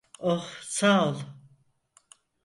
[0.19, 1.17] Oh, sağol.